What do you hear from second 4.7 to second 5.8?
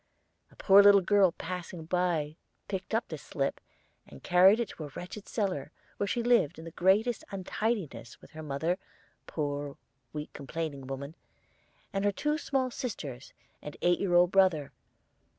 a wretched cellar,